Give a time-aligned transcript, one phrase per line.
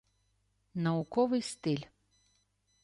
[0.83, 1.85] Науковий стиль